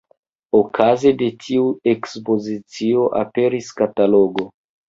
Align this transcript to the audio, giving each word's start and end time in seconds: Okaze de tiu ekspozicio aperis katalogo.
Okaze 0.59 1.11
de 1.19 1.27
tiu 1.43 1.67
ekspozicio 1.93 3.07
aperis 3.23 3.73
katalogo. 3.83 4.49